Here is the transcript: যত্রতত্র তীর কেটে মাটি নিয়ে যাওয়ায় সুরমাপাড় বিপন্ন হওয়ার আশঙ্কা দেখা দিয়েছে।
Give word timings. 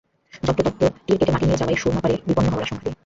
যত্রতত্র 0.43 0.81
তীর 1.05 1.17
কেটে 1.19 1.31
মাটি 1.33 1.45
নিয়ে 1.45 1.59
যাওয়ায় 1.59 1.79
সুরমাপাড় 1.81 2.15
বিপন্ন 2.27 2.47
হওয়ার 2.47 2.65
আশঙ্কা 2.65 2.79
দেখা 2.79 2.85
দিয়েছে। 2.85 2.99